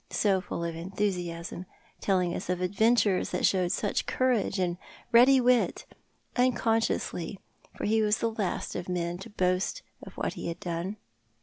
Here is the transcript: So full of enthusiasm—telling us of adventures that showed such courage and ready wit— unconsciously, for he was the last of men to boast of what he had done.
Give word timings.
So 0.09 0.41
full 0.41 0.63
of 0.63 0.75
enthusiasm—telling 0.75 2.33
us 2.33 2.49
of 2.49 2.59
adventures 2.59 3.29
that 3.29 3.45
showed 3.45 3.71
such 3.71 4.07
courage 4.07 4.57
and 4.57 4.79
ready 5.11 5.39
wit— 5.39 5.85
unconsciously, 6.35 7.39
for 7.77 7.85
he 7.85 8.01
was 8.01 8.17
the 8.17 8.31
last 8.31 8.75
of 8.75 8.89
men 8.89 9.19
to 9.19 9.29
boast 9.29 9.83
of 10.01 10.13
what 10.17 10.33
he 10.33 10.47
had 10.47 10.59
done. 10.59 10.95